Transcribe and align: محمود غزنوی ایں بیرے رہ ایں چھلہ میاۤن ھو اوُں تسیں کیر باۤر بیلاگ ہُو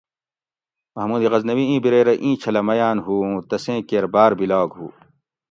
محمود 0.95 1.21
غزنوی 1.33 1.65
ایں 1.69 1.81
بیرے 1.83 2.01
رہ 2.07 2.15
ایں 2.23 2.35
چھلہ 2.41 2.61
میاۤن 2.67 2.97
ھو 3.05 3.13
اوُں 3.25 3.37
تسیں 3.49 3.79
کیر 3.89 4.05
باۤر 4.13 4.31
بیلاگ 4.39 4.69
ہُو 4.77 4.87